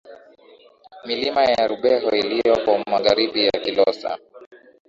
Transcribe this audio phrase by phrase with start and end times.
[1.07, 4.17] Milima ya Rubeho iliyopo Magharibi ya Kilosa